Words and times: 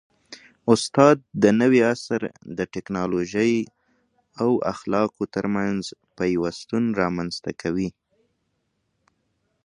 استاد 0.73 1.17
د 1.41 1.43
نوي 1.61 1.81
عصر 1.91 2.21
د 2.57 2.59
ټیکنالوژۍ 2.73 3.53
او 4.41 4.51
اخلاقو 4.73 5.23
ترمنځ 5.35 5.81
پیوستون 6.17 6.83
رامنځته 7.01 7.51
کوي. 7.61 7.89